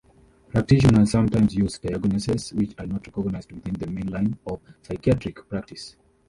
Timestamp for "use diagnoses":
1.53-2.53